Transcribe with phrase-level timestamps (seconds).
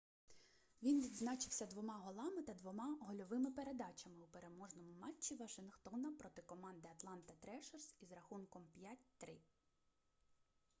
[0.83, 7.33] він відзначився 2 голами та 2 гольовими передачами у переможному матчі вашингтона проти команди атланта
[7.39, 8.63] трешерс із рахунком
[9.21, 9.37] 5:3